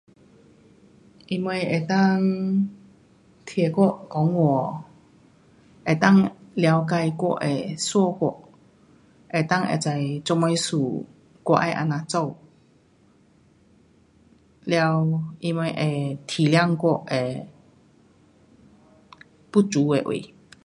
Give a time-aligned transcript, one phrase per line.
[1.29, 1.45] 他们
[1.89, 1.93] 能够
[3.45, 4.85] 听我讲话，
[5.85, 8.35] 能够了解我的说法，
[9.37, 10.75] 能够会知做什事，
[11.45, 12.23] 我要这么做，
[14.63, 17.45] 了他们能够体谅我的
[19.51, 20.33] 不足的位。